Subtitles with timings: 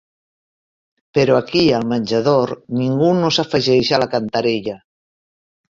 [1.17, 4.81] Però aquí al menjador ningú no s'afegeix a la cantarella.